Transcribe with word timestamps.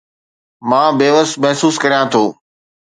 مان 0.69 0.89
بيوس 0.99 1.29
محسوس 1.41 1.75
ڪريان 1.83 2.05
ٿو 2.13 2.23